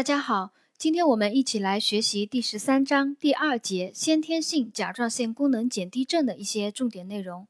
[0.00, 7.46] 大家好，今天我们一起来学习第十三章第二节先天性甲状腺功能减低症的一些重点内容。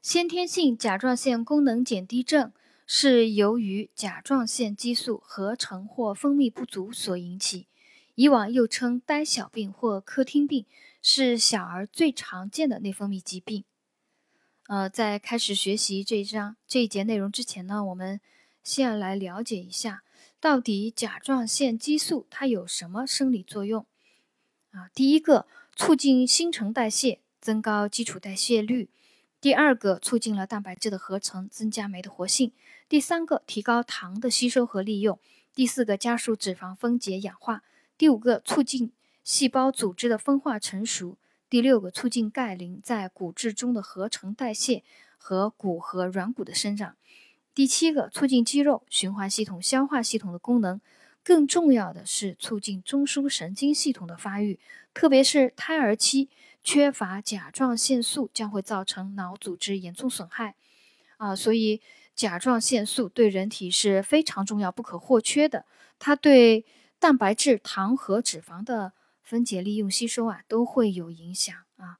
[0.00, 2.52] 先天性甲状腺功能减低症
[2.86, 7.66] 是由于甲状腺激素合成或分泌不足所引起，
[8.14, 10.64] 以往又称呆小病或科汀病，
[11.02, 13.64] 是小儿最常见的内分泌疾病。
[14.68, 18.20] 呃，在开始学习这一章这一节内容之前呢，我们
[18.62, 20.04] 先来了解一下。
[20.40, 23.84] 到底甲状腺激素它有什么生理作用
[24.70, 24.88] 啊？
[24.94, 25.46] 第一个，
[25.76, 28.88] 促进新陈代谢，增高基础代谢率；
[29.38, 32.52] 第二个，促进了蛋白质的合成，增加酶的活性；
[32.88, 35.18] 第三个，提高糖的吸收和利用；
[35.54, 37.60] 第四个，加速脂肪分解氧化；
[37.98, 41.18] 第五个，促进细胞组织的分化成熟；
[41.50, 44.82] 第六个，促进钙磷在骨质中的合成代谢
[45.18, 46.96] 和骨和软骨的生长。
[47.52, 50.80] 第七个，促进肌肉、循环系统、消化系统的功能，
[51.24, 54.60] 更重要的是促进中枢神经系统的发育，
[54.94, 56.30] 特别是胎儿期
[56.62, 60.54] 缺乏甲状腺素将会造成脑组织严重损害。
[61.16, 61.82] 啊，所以
[62.14, 65.66] 甲状腺素对人体是非常重要、不可或缺的。
[65.98, 66.64] 它对
[67.00, 68.92] 蛋白质、糖和脂肪的
[69.22, 71.98] 分解、利用、吸收啊，都会有影响啊。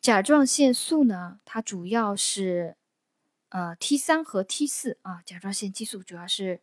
[0.00, 2.76] 甲状腺素呢，它主要是。
[3.50, 6.60] 呃，T 三和 T 四啊，甲状腺激素主要是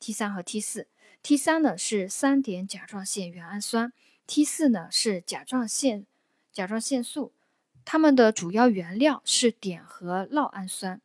[0.00, 0.88] T 三和 T 四。
[1.22, 3.92] T 三呢是三碘甲状腺原氨酸
[4.26, 6.06] ，T 四呢是甲状腺
[6.52, 7.32] 甲状腺素，
[7.84, 11.00] 它们的主要原料是碘和酪氨酸。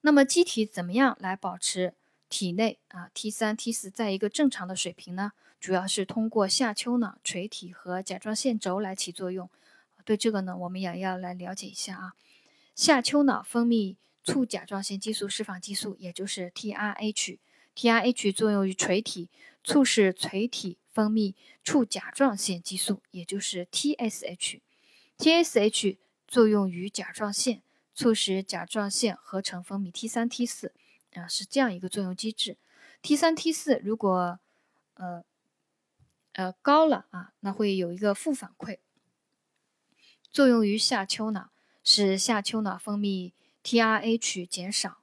[0.00, 1.94] 那么机体怎么样来保持
[2.28, 5.32] 体内啊 T 三 T 四在一个正常的水平呢？
[5.60, 9.48] 主要是通过下丘脑垂体和甲状腺轴来起作用。
[10.04, 12.12] 对这个呢，我们也要来了解一下啊。
[12.74, 17.38] 下丘脑分泌促甲状腺激素释放激素，也就是 TRH。
[17.76, 19.28] TRH 作用于垂体，
[19.62, 24.60] 促使垂体分泌促甲状腺激素，也就是 TSH。
[25.18, 27.62] TSH 作用于甲状腺，
[27.94, 30.72] 促使甲状腺合成分泌 T 三 T 四，
[31.14, 32.56] 啊，是这样一个作用机制。
[33.02, 34.40] T 三 T 四如果
[34.94, 35.24] 呃
[36.32, 38.78] 呃高了啊，那会有一个负反馈，
[40.30, 41.50] 作用于下丘脑。
[41.84, 45.02] 使下丘脑分泌 TRH 减少，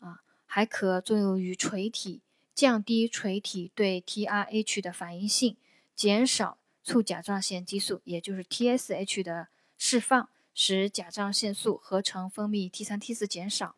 [0.00, 2.22] 啊，还可作用于垂体，
[2.54, 5.58] 降低垂体对 TRH 的反应性，
[5.94, 13.76] 减少促甲状腺激素，也就是 TSH 的释放，使甲状腺素合成分泌 T 三 T 四减少，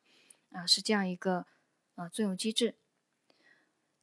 [0.52, 1.46] 啊，是这样一个
[1.96, 2.76] 啊作用机制。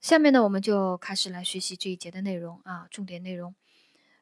[0.01, 3.55] 下面呢，我们就开始来学习这一节的内容啊，重点内容，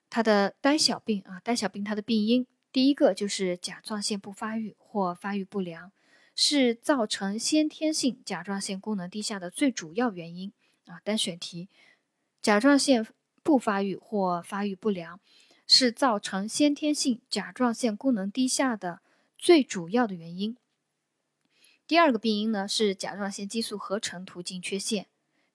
[0.07, 2.45] 它的呆小病啊，呆小病它的病因。
[2.71, 5.91] 第一个就是甲状腺不发育或发育不良，
[6.35, 10.53] 是造成先天性甲状腺功能低下的最主要原因
[10.85, 11.01] 啊。
[11.03, 11.67] 单选题：
[12.41, 13.05] 甲状腺
[13.41, 15.19] 不发育或发育不良
[15.67, 19.01] 是造成先天性甲状腺功能低下的
[19.37, 20.55] 最主要的原因。
[21.87, 25.07] 第二个病因呢是甲状腺激素合成途径缺陷。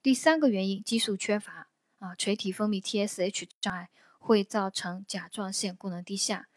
[0.02, 1.68] 第三个原因激素缺乏
[2.00, 3.88] 啊，垂体分泌 TSH 障碍
[4.18, 6.48] 会造成甲状腺功能低下。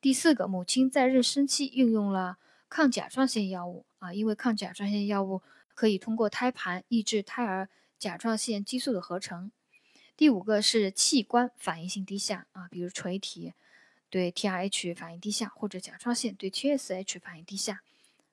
[0.00, 5.42] 第四个，母亲在妊娠期运用了抗甲状腺药物啊，因为抗甲状腺药物
[5.74, 7.68] 可以通过胎盘抑制胎儿
[7.98, 9.50] 甲状腺激素的合成。
[10.16, 13.54] 第五个是器官反应性低下啊，比如垂体
[14.08, 17.82] 对 TRH 反应低下，或者甲状腺对 TSH 反应低下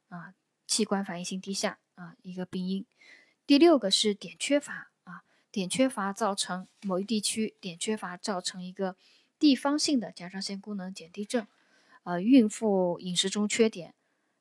[0.09, 0.33] 啊，
[0.67, 2.85] 器官反应性低下啊，一个病因。
[3.47, 8.95] 第六个是碘缺乏啊，碘缺乏造成某一地区碘缺乏造成一个。
[9.43, 11.45] 地方性的甲状腺功能减低症，
[12.03, 13.91] 呃，孕妇饮食中缺碘，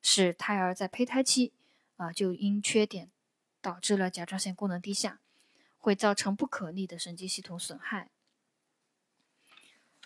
[0.00, 1.50] 使胎儿在胚胎期，
[1.96, 3.08] 啊，就因缺碘
[3.60, 5.18] 导致了甲状腺功能低下，
[5.80, 8.10] 会造成不可逆的神经系统损害。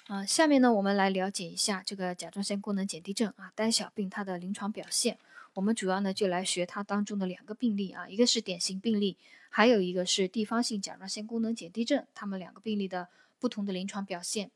[0.06, 5.18] 啊，下面呢，我们来了解一下这个甲状腺功能减低症啊，单小病它的临床表现。
[5.52, 9.18] 我们主要呢就来学它当中的两个病例啊，一个是典型病例，
[9.50, 14.50] 还有一个是地方性甲状腺功能减低症，它们两个病例的不同的临床表现。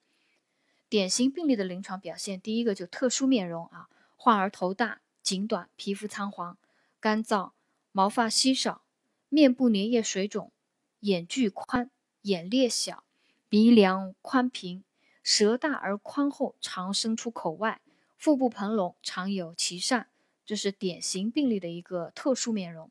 [0.91, 6.59] 典型病例的临床表现，第一个就特殊面容啊，患儿头大、颈短、皮肤苍黄、
[6.99, 7.53] 干燥、
[7.93, 8.83] 毛发稀少、
[9.29, 10.51] 面部粘液水肿、
[10.99, 11.93] 眼距宽、
[12.23, 13.05] 眼裂小、
[13.49, 14.83] 鼻梁宽平、
[15.23, 17.81] 舌大而宽厚，常伸出口外，
[18.19, 20.07] 腹部膨隆，常有脐疝，
[20.45, 22.91] 这是典型病例的一个特殊面容。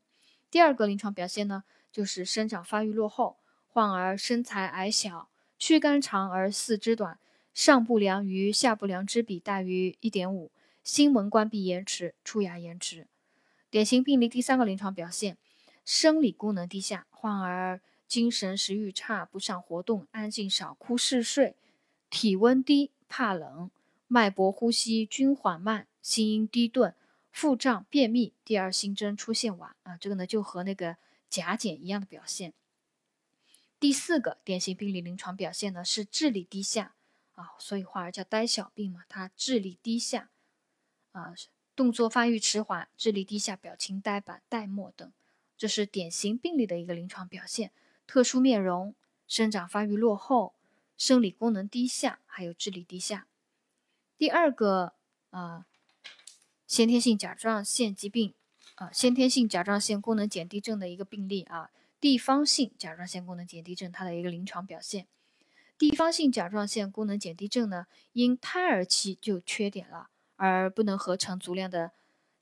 [0.50, 3.36] 第二个临床表现呢，就是生长发育落后，
[3.68, 7.18] 患儿身材矮小，躯干长而四肢短。
[7.52, 10.50] 上不良与下不良之比大于一点五，
[10.82, 13.06] 心门关闭延迟，出牙延迟。
[13.70, 15.36] 典型病例第三个临床表现，
[15.84, 21.54] 生理功能低下，患儿精神食欲差，不想活动，安静少哭嗜睡，
[22.08, 23.70] 体温低，怕冷，
[24.08, 26.94] 脉搏呼吸均缓慢，心音低钝，
[27.30, 30.96] 腹胀便秘，第二心征出现晚啊，这个呢就和那个
[31.28, 32.52] 甲减一样的表现。
[33.78, 36.94] 第四个典型病例临床表现呢是智力低下
[37.40, 40.28] 啊，所以患儿叫呆小病嘛，他智力低下
[41.12, 41.34] 啊，
[41.74, 45.10] 动作发育迟缓，智力低下，表情呆板、呆漠等，
[45.56, 47.72] 这是典型病例的一个临床表现。
[48.06, 48.94] 特殊面容，
[49.26, 50.52] 生长发育落后，
[50.98, 53.26] 生理功能低下，还有智力低下。
[54.18, 54.92] 第二个
[55.30, 55.64] 啊，
[56.66, 58.34] 先天性甲状腺疾病
[58.74, 61.70] 啊，先天性甲状腺功能减低症的一个病例啊。
[61.98, 65.06] 地方性甲状腺功能减低症，它的一个临床表现。
[65.80, 71.92] 地方性甲状腺功能减低症呢，因胎儿期就缺点了，而不能合成足量的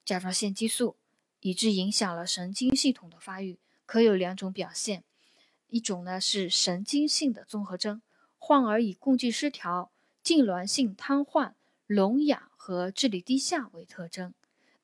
[0.04, 0.96] 甲状腺激素，
[1.38, 5.04] 以致影响了神经系统的发育，可有两种表现。
[5.68, 8.02] 一种呢是神经性的综合征，
[8.38, 9.92] 患儿以共济失调、
[10.24, 11.52] 痉挛性瘫痪、
[11.86, 14.34] 聋哑和智力低下为特征，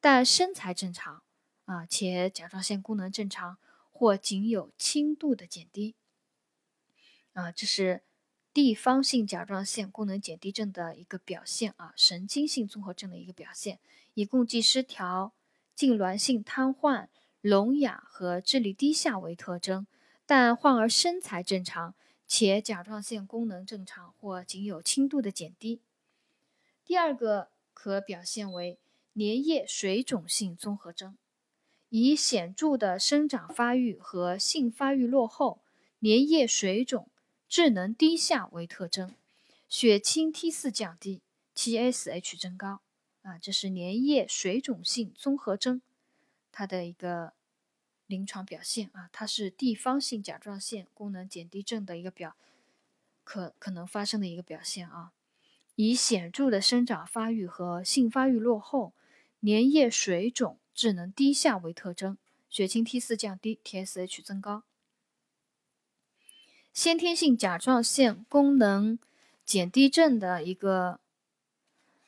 [0.00, 1.24] 但身材正常
[1.64, 3.58] 啊，且甲状腺功能正常。
[3.96, 5.94] 或仅有轻度的减低，
[7.32, 8.02] 啊，这是
[8.54, 13.80] 地方性甲状腺功能减低症的一个表现啊，神经性综合症的一个表现，
[14.14, 15.34] 以共济失调、
[15.76, 17.08] 痉挛性瘫痪、
[17.40, 19.88] 聋哑和智力低下为特征，
[20.24, 21.96] 但患儿身材正常，
[22.28, 25.80] 且甲状腺功能正常或仅有轻度的减低。
[26.84, 28.78] 第二个可表现为
[29.14, 31.16] 粘液水肿性综合征。
[31.88, 35.60] 以显著的生长发育和性发育落后、
[36.00, 37.08] 粘液水肿、
[37.54, 39.14] 智能低下为特征，
[39.68, 41.20] 血清 T 四降低
[41.54, 42.80] ，TSH 增高，
[43.22, 45.80] 啊，这是粘液水肿性综合征，
[46.50, 47.32] 它的一个
[48.08, 52.34] 临床表现啊，它是地方性甲状腺功能减低症的一个表
[53.22, 55.12] 可可能发生的一个表现啊，
[55.76, 58.94] 以显著的生长发育和性发育落后、
[59.42, 60.58] 粘液水肿。
[60.74, 62.18] 智能低下为特征，
[62.50, 64.64] 血清 T 四降低，TSH 增高。
[66.75, 68.99] 先天性甲状腺功能
[69.47, 70.99] 减低症的一个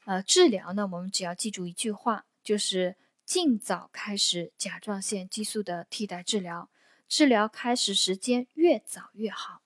[0.05, 6.69] 呃治疗呢，我们只要记住一句话，就是尽早开始甲状腺激素的替代治疗，
[7.09, 9.63] 治疗开始时间越早越好。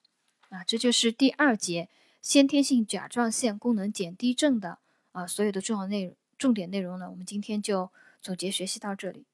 [0.50, 1.88] 啊，这就是第二节
[2.20, 4.78] 先天性甲状腺功能减低症的
[5.12, 7.90] 啊所有的重要内容、重点内容呢，我们今天就。
[8.22, 9.24] 总结学习到这里。